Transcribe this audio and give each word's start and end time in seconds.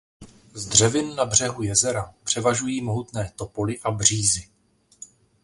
Z 0.53 0.65
dřevin 0.65 1.15
na 1.15 1.25
břehu 1.25 1.63
jezera 1.63 2.13
převažují 2.23 2.81
mohutné 2.81 3.31
topoly 3.35 3.79
a 3.79 3.91
břízy. 3.91 4.47